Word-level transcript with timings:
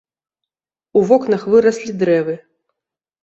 У 1.01 1.03
вокнах 1.11 1.45
выраслі 1.55 1.91
дрэвы. 2.05 2.35